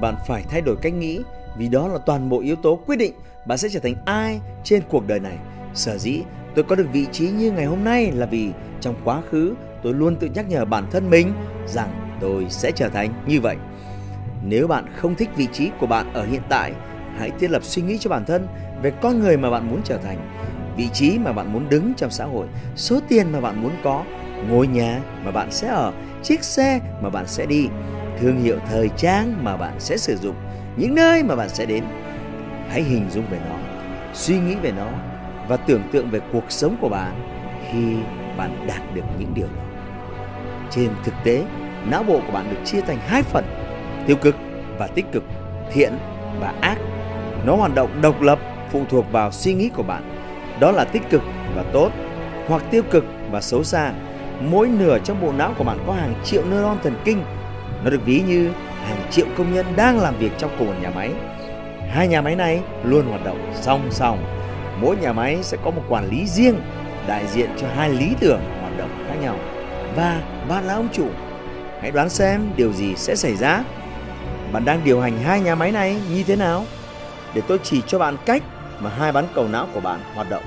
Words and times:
Bạn 0.00 0.14
phải 0.26 0.44
thay 0.48 0.60
đổi 0.60 0.76
cách 0.82 0.92
nghĩ 0.92 1.20
vì 1.56 1.68
đó 1.68 1.88
là 1.88 1.98
toàn 2.06 2.28
bộ 2.28 2.40
yếu 2.40 2.56
tố 2.56 2.78
quyết 2.86 2.96
định 2.96 3.12
bạn 3.46 3.58
sẽ 3.58 3.68
trở 3.68 3.80
thành 3.80 3.94
ai 4.04 4.40
trên 4.64 4.82
cuộc 4.88 5.06
đời 5.06 5.20
này. 5.20 5.36
Sở 5.74 5.98
dĩ 5.98 6.22
tôi 6.54 6.64
có 6.64 6.76
được 6.76 6.86
vị 6.92 7.06
trí 7.12 7.30
như 7.30 7.50
ngày 7.50 7.64
hôm 7.64 7.84
nay 7.84 8.12
là 8.12 8.26
vì 8.26 8.50
trong 8.80 8.94
quá 9.04 9.22
khứ 9.30 9.54
tôi 9.82 9.94
luôn 9.94 10.16
tự 10.16 10.28
nhắc 10.34 10.48
nhở 10.48 10.64
bản 10.64 10.84
thân 10.90 11.10
mình 11.10 11.32
rằng 11.66 12.16
tôi 12.20 12.46
sẽ 12.48 12.70
trở 12.70 12.88
thành 12.88 13.12
như 13.26 13.40
vậy. 13.40 13.56
Nếu 14.44 14.66
bạn 14.66 14.84
không 14.96 15.14
thích 15.14 15.28
vị 15.36 15.48
trí 15.52 15.70
của 15.80 15.86
bạn 15.86 16.12
ở 16.12 16.24
hiện 16.24 16.42
tại, 16.48 16.72
hãy 17.18 17.30
thiết 17.30 17.50
lập 17.50 17.64
suy 17.64 17.82
nghĩ 17.82 17.98
cho 17.98 18.10
bản 18.10 18.24
thân 18.24 18.48
về 18.82 18.90
con 18.90 19.20
người 19.20 19.36
mà 19.36 19.50
bạn 19.50 19.70
muốn 19.70 19.80
trở 19.84 19.98
thành, 19.98 20.18
vị 20.76 20.88
trí 20.92 21.18
mà 21.18 21.32
bạn 21.32 21.52
muốn 21.52 21.68
đứng 21.68 21.92
trong 21.96 22.10
xã 22.10 22.24
hội, 22.24 22.46
số 22.76 23.00
tiền 23.08 23.32
mà 23.32 23.40
bạn 23.40 23.62
muốn 23.62 23.72
có, 23.84 24.04
ngôi 24.48 24.66
nhà 24.66 25.00
mà 25.24 25.30
bạn 25.30 25.52
sẽ 25.52 25.68
ở, 25.68 25.92
chiếc 26.22 26.44
xe 26.44 26.80
mà 27.02 27.10
bạn 27.10 27.26
sẽ 27.26 27.46
đi 27.46 27.68
thương 28.20 28.42
hiệu 28.42 28.58
thời 28.70 28.90
trang 28.96 29.44
mà 29.44 29.56
bạn 29.56 29.74
sẽ 29.78 29.96
sử 29.96 30.16
dụng, 30.16 30.34
những 30.76 30.94
nơi 30.94 31.22
mà 31.22 31.36
bạn 31.36 31.48
sẽ 31.48 31.66
đến. 31.66 31.84
Hãy 32.68 32.82
hình 32.82 33.10
dung 33.10 33.24
về 33.30 33.38
nó, 33.48 33.56
suy 34.12 34.38
nghĩ 34.38 34.54
về 34.62 34.72
nó 34.76 34.88
và 35.48 35.56
tưởng 35.56 35.82
tượng 35.92 36.10
về 36.10 36.20
cuộc 36.32 36.44
sống 36.48 36.76
của 36.80 36.88
bạn 36.88 37.12
khi 37.70 37.96
bạn 38.36 38.66
đạt 38.66 38.94
được 38.94 39.04
những 39.18 39.34
điều 39.34 39.46
đó. 39.46 39.62
Trên 40.70 40.88
thực 41.04 41.14
tế, 41.24 41.44
não 41.90 42.02
bộ 42.02 42.20
của 42.26 42.32
bạn 42.32 42.50
được 42.50 42.60
chia 42.64 42.80
thành 42.80 42.98
hai 43.06 43.22
phần, 43.22 43.44
tiêu 44.06 44.16
cực 44.16 44.36
và 44.78 44.86
tích 44.86 45.12
cực, 45.12 45.24
thiện 45.72 45.92
và 46.40 46.54
ác. 46.60 46.78
Nó 47.44 47.56
hoạt 47.56 47.74
động 47.74 48.00
độc 48.02 48.20
lập 48.20 48.38
phụ 48.70 48.84
thuộc 48.88 49.12
vào 49.12 49.32
suy 49.32 49.54
nghĩ 49.54 49.68
của 49.68 49.82
bạn. 49.82 50.02
Đó 50.60 50.70
là 50.70 50.84
tích 50.84 51.02
cực 51.10 51.22
và 51.56 51.64
tốt 51.72 51.90
hoặc 52.48 52.62
tiêu 52.70 52.82
cực 52.90 53.04
và 53.30 53.40
xấu 53.40 53.64
xa. 53.64 53.92
Mỗi 54.40 54.68
nửa 54.68 54.98
trong 54.98 55.20
bộ 55.20 55.32
não 55.32 55.54
của 55.58 55.64
bạn 55.64 55.78
có 55.86 55.92
hàng 55.92 56.14
triệu 56.24 56.42
neuron 56.50 56.78
thần 56.82 56.94
kinh 57.04 57.22
nó 57.84 57.90
được 57.90 58.00
ví 58.04 58.22
như 58.26 58.50
hàng 58.86 59.02
triệu 59.10 59.26
công 59.36 59.54
nhân 59.54 59.66
đang 59.76 60.00
làm 60.00 60.18
việc 60.18 60.30
trong 60.38 60.50
cùng 60.58 60.66
một 60.66 60.74
nhà 60.82 60.90
máy. 60.90 61.10
Hai 61.90 62.08
nhà 62.08 62.20
máy 62.20 62.36
này 62.36 62.60
luôn 62.84 63.06
hoạt 63.06 63.24
động 63.24 63.52
song 63.60 63.88
song. 63.90 64.24
Mỗi 64.80 64.96
nhà 64.96 65.12
máy 65.12 65.38
sẽ 65.42 65.56
có 65.64 65.70
một 65.70 65.82
quản 65.88 66.10
lý 66.10 66.26
riêng, 66.26 66.60
đại 67.06 67.26
diện 67.26 67.50
cho 67.60 67.66
hai 67.76 67.90
lý 67.90 68.14
tưởng 68.20 68.40
hoạt 68.60 68.78
động 68.78 69.04
khác 69.08 69.14
nhau. 69.22 69.36
Và 69.96 70.22
bạn 70.48 70.64
là 70.64 70.74
ông 70.74 70.88
chủ. 70.92 71.06
Hãy 71.80 71.90
đoán 71.90 72.08
xem 72.08 72.50
điều 72.56 72.72
gì 72.72 72.94
sẽ 72.96 73.16
xảy 73.16 73.36
ra. 73.36 73.64
Bạn 74.52 74.64
đang 74.64 74.80
điều 74.84 75.00
hành 75.00 75.18
hai 75.24 75.40
nhà 75.40 75.54
máy 75.54 75.72
này 75.72 75.96
như 76.14 76.22
thế 76.22 76.36
nào? 76.36 76.64
Để 77.34 77.42
tôi 77.48 77.58
chỉ 77.62 77.82
cho 77.86 77.98
bạn 77.98 78.16
cách 78.26 78.42
mà 78.80 78.90
hai 78.98 79.12
bán 79.12 79.24
cầu 79.34 79.48
não 79.48 79.66
của 79.74 79.80
bạn 79.80 80.00
hoạt 80.14 80.30
động. 80.30 80.42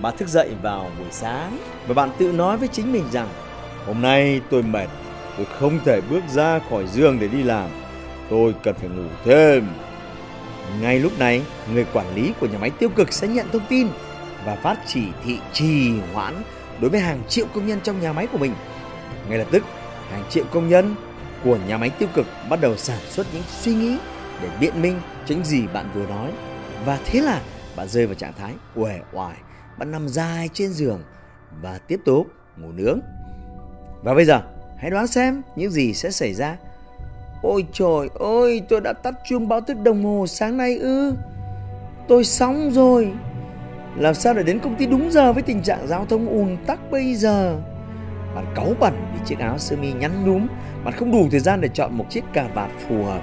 Bạn 0.00 0.16
thức 0.16 0.28
dậy 0.28 0.50
vào 0.62 0.90
buổi 0.98 1.08
sáng 1.10 1.58
và 1.86 1.94
bạn 1.94 2.10
tự 2.18 2.32
nói 2.32 2.56
với 2.56 2.68
chính 2.68 2.92
mình 2.92 3.04
rằng, 3.12 3.28
hôm 3.86 4.02
nay 4.02 4.40
tôi 4.50 4.62
mệt 4.62 4.86
Tôi 5.36 5.46
không 5.58 5.78
thể 5.84 6.00
bước 6.10 6.22
ra 6.28 6.60
khỏi 6.70 6.86
giường 6.86 7.18
để 7.20 7.28
đi 7.28 7.42
làm. 7.42 7.70
Tôi 8.30 8.54
cần 8.62 8.74
phải 8.74 8.88
ngủ 8.88 9.08
thêm. 9.24 9.68
Ngay 10.80 10.98
lúc 10.98 11.18
này, 11.18 11.42
người 11.72 11.86
quản 11.92 12.14
lý 12.14 12.32
của 12.40 12.46
nhà 12.46 12.58
máy 12.58 12.70
tiêu 12.70 12.88
cực 12.88 13.12
sẽ 13.12 13.28
nhận 13.28 13.46
thông 13.52 13.66
tin 13.68 13.88
và 14.44 14.56
phát 14.56 14.78
chỉ 14.86 15.04
thị 15.24 15.38
trì 15.52 16.00
hoãn 16.12 16.34
đối 16.80 16.90
với 16.90 17.00
hàng 17.00 17.22
triệu 17.28 17.46
công 17.54 17.66
nhân 17.66 17.80
trong 17.82 18.00
nhà 18.00 18.12
máy 18.12 18.26
của 18.26 18.38
mình. 18.38 18.54
Ngay 19.28 19.38
lập 19.38 19.46
tức, 19.50 19.64
hàng 20.10 20.24
triệu 20.30 20.44
công 20.50 20.68
nhân 20.68 20.94
của 21.44 21.58
nhà 21.68 21.78
máy 21.78 21.90
tiêu 21.90 22.08
cực 22.14 22.26
bắt 22.50 22.60
đầu 22.60 22.76
sản 22.76 22.98
xuất 23.08 23.26
những 23.32 23.42
suy 23.48 23.74
nghĩ 23.74 23.96
để 24.42 24.48
biện 24.60 24.82
minh 24.82 25.00
chính 25.26 25.44
gì 25.44 25.66
bạn 25.66 25.90
vừa 25.94 26.06
nói. 26.06 26.32
Và 26.84 26.98
thế 27.04 27.20
là 27.20 27.40
bạn 27.76 27.88
rơi 27.88 28.06
vào 28.06 28.14
trạng 28.14 28.32
thái 28.38 28.52
uể 28.74 29.00
oải, 29.12 29.36
bạn 29.78 29.90
nằm 29.90 30.08
dài 30.08 30.48
trên 30.52 30.72
giường 30.72 31.02
và 31.62 31.78
tiếp 31.78 32.00
tục 32.04 32.26
ngủ 32.56 32.72
nướng. 32.72 33.00
Và 34.02 34.14
bây 34.14 34.24
giờ, 34.24 34.40
Hãy 34.76 34.90
đoán 34.90 35.06
xem 35.06 35.42
những 35.56 35.70
gì 35.70 35.94
sẽ 35.94 36.10
xảy 36.10 36.34
ra. 36.34 36.56
Ôi 37.42 37.66
trời 37.72 38.08
ơi, 38.20 38.62
tôi 38.68 38.80
đã 38.80 38.92
tắt 38.92 39.14
chuông 39.24 39.48
báo 39.48 39.60
thức 39.60 39.76
đồng 39.82 40.04
hồ 40.04 40.26
sáng 40.26 40.56
nay 40.56 40.76
ư. 40.76 41.14
Tôi 42.08 42.24
xong 42.24 42.70
rồi. 42.70 43.12
Làm 43.96 44.14
sao 44.14 44.34
để 44.34 44.42
đến 44.42 44.58
công 44.58 44.74
ty 44.74 44.86
đúng 44.86 45.10
giờ 45.10 45.32
với 45.32 45.42
tình 45.42 45.62
trạng 45.62 45.86
giao 45.86 46.06
thông 46.06 46.28
ùn 46.28 46.56
tắc 46.66 46.90
bây 46.90 47.14
giờ? 47.14 47.56
Bạn 48.34 48.44
cáu 48.54 48.72
bẩn 48.80 48.94
vì 49.12 49.20
chiếc 49.26 49.38
áo 49.38 49.58
sơ 49.58 49.76
mi 49.76 49.92
nhăn 49.92 50.10
nhúm, 50.24 50.46
bạn 50.84 50.94
không 50.94 51.12
đủ 51.12 51.28
thời 51.30 51.40
gian 51.40 51.60
để 51.60 51.68
chọn 51.68 51.98
một 51.98 52.04
chiếc 52.10 52.24
cà 52.32 52.48
vạt 52.54 52.70
phù 52.88 53.04
hợp. 53.04 53.22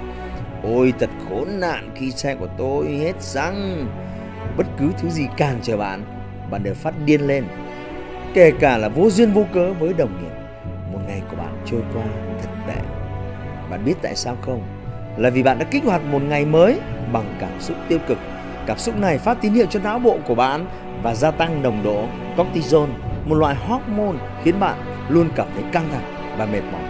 Ôi 0.62 0.92
thật 0.98 1.10
khốn 1.28 1.60
nạn 1.60 1.90
khi 1.94 2.10
xe 2.10 2.34
của 2.34 2.48
tôi 2.58 2.86
hết 2.86 3.12
xăng. 3.20 3.86
Bất 4.56 4.66
cứ 4.78 4.90
thứ 4.98 5.08
gì 5.10 5.26
càng 5.36 5.58
chờ 5.62 5.76
bạn, 5.76 6.04
bạn 6.50 6.62
đều 6.62 6.74
phát 6.74 6.94
điên 7.06 7.20
lên. 7.20 7.44
Kể 8.34 8.52
cả 8.60 8.78
là 8.78 8.88
vô 8.88 9.10
duyên 9.10 9.32
vô 9.32 9.44
cớ 9.54 9.72
với 9.72 9.92
đồng 9.92 10.22
nghiệp 10.22 10.33
ngày 11.06 11.22
của 11.30 11.36
bạn 11.36 11.62
trôi 11.66 11.82
qua 11.94 12.04
thật 12.42 12.48
tệ. 12.66 12.80
Bạn 13.70 13.84
biết 13.84 13.94
tại 14.02 14.16
sao 14.16 14.36
không? 14.40 14.62
Là 15.16 15.30
vì 15.30 15.42
bạn 15.42 15.58
đã 15.58 15.64
kích 15.70 15.84
hoạt 15.84 16.02
một 16.04 16.22
ngày 16.22 16.44
mới 16.44 16.80
bằng 17.12 17.34
cảm 17.40 17.60
xúc 17.60 17.76
tiêu 17.88 17.98
cực. 18.08 18.18
Cảm 18.66 18.78
xúc 18.78 18.96
này 18.96 19.18
phát 19.18 19.38
tín 19.40 19.52
hiệu 19.52 19.66
cho 19.70 19.80
não 19.80 19.98
bộ 19.98 20.18
của 20.26 20.34
bạn 20.34 20.66
và 21.02 21.14
gia 21.14 21.30
tăng 21.30 21.62
nồng 21.62 21.82
độ 21.84 22.04
cortisol, 22.36 22.88
một 23.24 23.34
loại 23.34 23.54
hormone 23.54 24.18
khiến 24.44 24.60
bạn 24.60 24.78
luôn 25.08 25.28
cảm 25.36 25.46
thấy 25.54 25.64
căng 25.72 25.88
thẳng 25.92 26.36
và 26.38 26.46
mệt 26.46 26.62
mỏi. 26.72 26.82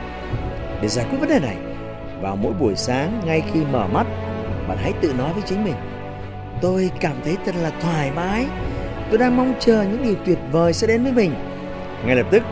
Để 0.83 0.89
giải 0.89 1.07
quyết 1.11 1.19
vấn 1.19 1.29
đề 1.29 1.41
này, 1.41 1.57
vào 2.21 2.37
mỗi 2.37 2.53
buổi 2.53 2.77
sáng 2.77 3.21
ngay 3.27 3.43
khi 3.53 3.61
mở 3.73 3.87
mắt, 3.87 4.07
bạn 4.69 4.79
hãy 4.81 4.93
tự 5.01 5.15
nói 5.19 5.33
với 5.33 5.43
chính 5.47 5.65
mình: 5.65 5.75
"Tôi 6.61 6.91
cảm 7.01 7.17
thấy 7.25 7.37
thật 7.47 7.55
là 7.63 7.71
thoải 7.81 8.11
mái. 8.17 8.47
Tôi 9.11 9.19
đang 9.19 9.37
mong 9.37 9.55
chờ 9.61 9.83
những 9.83 10.03
điều 10.03 10.15
tuyệt 10.25 10.39
vời 10.53 10.73
sẽ 10.73 10.87
đến 10.87 11.03
với 11.03 11.13
mình." 11.13 11.35
Ngay 12.07 12.17
lập 12.17 12.27
tức, 12.31 12.43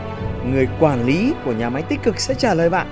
người 0.51 0.67
quản 0.79 1.05
lý 1.05 1.33
của 1.45 1.51
nhà 1.51 1.69
máy 1.69 1.81
tích 1.81 2.03
cực 2.03 2.19
sẽ 2.19 2.33
trả 2.33 2.53
lời 2.53 2.69
bạn. 2.69 2.87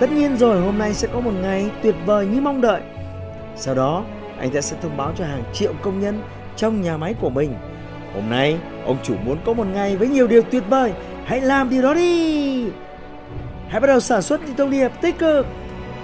Tất 0.00 0.12
nhiên 0.12 0.36
rồi, 0.36 0.60
hôm 0.60 0.78
nay 0.78 0.94
sẽ 0.94 1.08
có 1.12 1.20
một 1.20 1.32
ngày 1.42 1.70
tuyệt 1.82 1.94
vời 2.06 2.26
như 2.26 2.40
mong 2.40 2.60
đợi. 2.60 2.80
Sau 3.56 3.74
đó, 3.74 4.04
anh 4.38 4.50
ta 4.50 4.60
sẽ 4.60 4.76
thông 4.82 4.96
báo 4.96 5.12
cho 5.18 5.24
hàng 5.24 5.42
triệu 5.52 5.72
công 5.82 6.00
nhân 6.00 6.22
trong 6.56 6.82
nhà 6.82 6.96
máy 6.96 7.14
của 7.20 7.30
mình. 7.30 7.54
Hôm 8.14 8.30
nay, 8.30 8.56
ông 8.84 8.96
chủ 9.02 9.14
muốn 9.24 9.38
có 9.44 9.52
một 9.52 9.66
ngày 9.72 9.96
với 9.96 10.08
nhiều 10.08 10.26
điều 10.26 10.42
tuyệt 10.42 10.62
vời. 10.68 10.92
Hãy 11.24 11.40
làm 11.40 11.70
điều 11.70 11.82
đó 11.82 11.94
đi! 11.94 12.64
Hãy 13.68 13.80
bắt 13.80 13.86
đầu 13.86 14.00
sản 14.00 14.22
xuất 14.22 14.40
những 14.46 14.56
thông 14.56 14.70
điệp 14.70 14.88
tích 15.00 15.18
cực. 15.18 15.46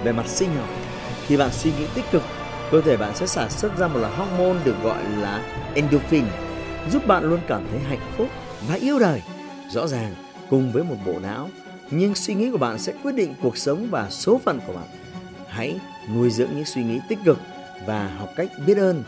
Về 0.04 0.12
mặt 0.12 0.26
sinh 0.26 0.48
học, 0.58 0.68
khi 1.26 1.36
bạn 1.36 1.50
suy 1.52 1.70
nghĩ 1.78 1.86
tích 1.94 2.04
cực, 2.10 2.22
cơ 2.70 2.80
thể 2.80 2.96
bạn 2.96 3.10
sẽ 3.14 3.26
sản 3.26 3.50
xuất 3.50 3.78
ra 3.78 3.88
một 3.88 3.98
loại 4.00 4.12
hormone 4.16 4.64
được 4.64 4.82
gọi 4.82 5.02
là 5.20 5.40
endorphin, 5.74 6.24
giúp 6.90 7.06
bạn 7.06 7.24
luôn 7.24 7.40
cảm 7.48 7.66
thấy 7.70 7.80
hạnh 7.88 8.12
phúc 8.16 8.28
và 8.68 8.74
yêu 8.74 8.98
đời. 8.98 9.22
Rõ 9.70 9.86
ràng 9.86 10.14
cùng 10.50 10.72
với 10.72 10.84
một 10.84 10.96
bộ 11.06 11.18
não, 11.22 11.50
nhưng 11.90 12.14
suy 12.14 12.34
nghĩ 12.34 12.50
của 12.50 12.58
bạn 12.58 12.78
sẽ 12.78 12.92
quyết 13.02 13.12
định 13.12 13.34
cuộc 13.42 13.56
sống 13.56 13.86
và 13.90 14.10
số 14.10 14.40
phận 14.44 14.60
của 14.66 14.72
bạn. 14.72 14.86
Hãy 15.48 15.76
nuôi 16.14 16.30
dưỡng 16.30 16.48
những 16.54 16.64
suy 16.64 16.84
nghĩ 16.84 17.00
tích 17.08 17.18
cực 17.24 17.40
và 17.86 18.10
học 18.18 18.28
cách 18.36 18.48
biết 18.66 18.76
ơn. 18.76 19.02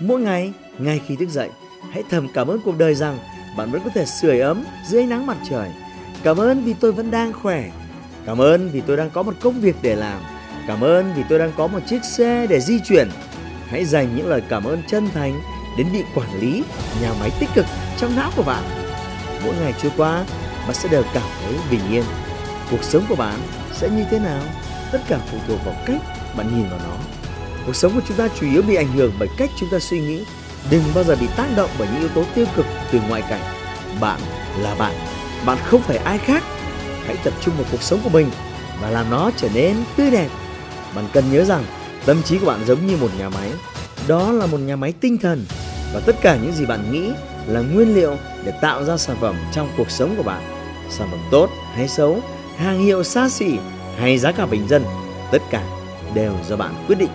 Mỗi 0.00 0.20
ngày, 0.20 0.52
ngay 0.78 1.00
khi 1.06 1.16
thức 1.16 1.28
dậy, 1.28 1.50
hãy 1.92 2.02
thầm 2.10 2.28
cảm 2.34 2.48
ơn 2.48 2.60
cuộc 2.64 2.78
đời 2.78 2.94
rằng 2.94 3.18
bạn 3.56 3.70
vẫn 3.70 3.82
có 3.84 3.90
thể 3.94 4.06
sưởi 4.06 4.40
ấm 4.40 4.64
dưới 4.88 5.02
ánh 5.02 5.08
nắng 5.08 5.26
mặt 5.26 5.36
trời. 5.50 5.70
Cảm 6.22 6.40
ơn 6.40 6.64
vì 6.64 6.74
tôi 6.74 6.92
vẫn 6.92 7.10
đang 7.10 7.32
khỏe. 7.32 7.70
Cảm 8.26 8.40
ơn 8.40 8.70
vì 8.72 8.80
tôi 8.80 8.96
đang 8.96 9.10
có 9.10 9.22
một 9.22 9.34
công 9.40 9.60
việc 9.60 9.76
để 9.82 9.94
làm. 9.94 10.20
Cảm 10.66 10.80
ơn 10.80 11.12
vì 11.16 11.22
tôi 11.28 11.38
đang 11.38 11.52
có 11.56 11.66
một 11.66 11.80
chiếc 11.86 12.04
xe 12.04 12.46
để 12.46 12.60
di 12.60 12.80
chuyển. 12.80 13.08
Hãy 13.66 13.84
dành 13.84 14.16
những 14.16 14.28
lời 14.28 14.42
cảm 14.48 14.64
ơn 14.64 14.82
chân 14.88 15.08
thành 15.14 15.40
đến 15.78 15.86
vị 15.92 16.02
quản 16.14 16.40
lý 16.40 16.62
nhà 17.02 17.12
máy 17.20 17.30
tích 17.40 17.48
cực 17.54 17.66
trong 17.98 18.16
não 18.16 18.30
của 18.36 18.42
bạn. 18.42 18.62
Mỗi 19.44 19.54
ngày 19.60 19.74
trôi 19.82 19.92
qua 19.96 20.24
bạn 20.66 20.74
sẽ 20.74 20.88
đều 20.88 21.02
cảm 21.14 21.28
thấy 21.42 21.54
bình 21.70 21.80
yên. 21.90 22.04
Cuộc 22.70 22.82
sống 22.82 23.04
của 23.08 23.14
bạn 23.14 23.38
sẽ 23.72 23.88
như 23.88 24.04
thế 24.10 24.18
nào? 24.18 24.42
Tất 24.92 24.98
cả 25.08 25.18
phụ 25.30 25.38
thuộc 25.48 25.64
vào 25.64 25.74
cách 25.86 26.00
bạn 26.36 26.56
nhìn 26.56 26.68
vào 26.68 26.78
nó. 26.78 26.96
Cuộc 27.66 27.76
sống 27.76 27.94
của 27.94 28.00
chúng 28.08 28.16
ta 28.16 28.28
chủ 28.40 28.46
yếu 28.50 28.62
bị 28.62 28.74
ảnh 28.74 28.92
hưởng 28.92 29.12
bởi 29.18 29.28
cách 29.36 29.50
chúng 29.60 29.68
ta 29.68 29.78
suy 29.78 30.00
nghĩ. 30.00 30.24
Đừng 30.70 30.82
bao 30.94 31.04
giờ 31.04 31.16
bị 31.20 31.26
tác 31.36 31.46
động 31.56 31.70
bởi 31.78 31.88
những 31.92 32.00
yếu 32.00 32.08
tố 32.08 32.24
tiêu 32.34 32.46
cực 32.56 32.66
từ 32.92 33.00
ngoại 33.08 33.22
cảnh. 33.22 33.42
Bạn 34.00 34.20
là 34.58 34.74
bạn, 34.74 34.94
bạn 35.46 35.58
không 35.64 35.82
phải 35.82 35.96
ai 35.96 36.18
khác. 36.18 36.42
Hãy 37.06 37.16
tập 37.24 37.32
trung 37.40 37.54
vào 37.56 37.66
cuộc 37.72 37.82
sống 37.82 38.00
của 38.04 38.10
mình 38.10 38.30
và 38.80 38.90
làm 38.90 39.10
nó 39.10 39.30
trở 39.36 39.48
nên 39.54 39.76
tươi 39.96 40.10
đẹp. 40.10 40.28
Bạn 40.94 41.08
cần 41.12 41.32
nhớ 41.32 41.44
rằng 41.44 41.64
tâm 42.06 42.22
trí 42.22 42.38
của 42.38 42.46
bạn 42.46 42.64
giống 42.66 42.86
như 42.86 42.96
một 42.96 43.10
nhà 43.18 43.28
máy. 43.28 43.52
Đó 44.08 44.32
là 44.32 44.46
một 44.46 44.58
nhà 44.58 44.76
máy 44.76 44.92
tinh 45.00 45.18
thần 45.18 45.46
và 45.94 46.00
tất 46.06 46.16
cả 46.20 46.36
những 46.42 46.52
gì 46.52 46.66
bạn 46.66 46.92
nghĩ 46.92 47.12
là 47.46 47.60
nguyên 47.60 47.94
liệu 47.94 48.16
để 48.44 48.52
tạo 48.60 48.84
ra 48.84 48.96
sản 48.96 49.16
phẩm 49.20 49.36
trong 49.52 49.68
cuộc 49.76 49.90
sống 49.90 50.14
của 50.16 50.22
bạn 50.22 50.42
sản 50.90 51.08
phẩm 51.10 51.20
tốt 51.30 51.50
hay 51.74 51.88
xấu, 51.88 52.20
hàng 52.56 52.84
hiệu 52.84 53.04
xa 53.04 53.28
xỉ 53.28 53.50
hay 53.98 54.18
giá 54.18 54.32
cả 54.32 54.46
bình 54.46 54.68
dân, 54.68 54.84
tất 55.32 55.42
cả 55.50 55.64
đều 56.14 56.34
do 56.48 56.56
bạn 56.56 56.84
quyết 56.86 56.98
định. 56.98 57.10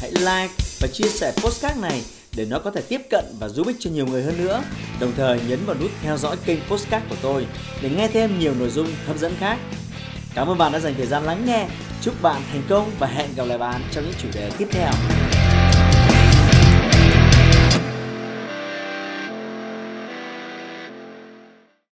Hãy 0.00 0.10
like 0.12 0.54
và 0.80 0.88
chia 0.92 1.08
sẻ 1.08 1.32
postcard 1.36 1.80
này 1.80 2.02
để 2.36 2.44
nó 2.44 2.58
có 2.58 2.70
thể 2.70 2.82
tiếp 2.88 3.00
cận 3.10 3.24
và 3.40 3.48
giúp 3.48 3.66
ích 3.66 3.76
cho 3.80 3.90
nhiều 3.90 4.06
người 4.06 4.22
hơn 4.22 4.44
nữa. 4.44 4.62
Đồng 5.00 5.12
thời 5.16 5.40
nhấn 5.48 5.66
vào 5.66 5.76
nút 5.80 5.90
theo 6.02 6.16
dõi 6.16 6.36
kênh 6.44 6.58
postcard 6.68 7.06
của 7.10 7.16
tôi 7.22 7.46
để 7.82 7.90
nghe 7.90 8.08
thêm 8.08 8.38
nhiều 8.38 8.54
nội 8.58 8.70
dung 8.70 8.88
hấp 9.06 9.18
dẫn 9.18 9.34
khác. 9.40 9.58
Cảm 10.34 10.48
ơn 10.48 10.58
bạn 10.58 10.72
đã 10.72 10.78
dành 10.78 10.94
thời 10.96 11.06
gian 11.06 11.24
lắng 11.24 11.42
nghe. 11.46 11.66
Chúc 12.02 12.22
bạn 12.22 12.42
thành 12.52 12.62
công 12.68 12.90
và 12.98 13.06
hẹn 13.06 13.28
gặp 13.36 13.44
lại 13.44 13.58
bạn 13.58 13.82
trong 13.90 14.04
những 14.04 14.14
chủ 14.22 14.28
đề 14.34 14.50
tiếp 14.58 14.68
theo. 14.70 14.92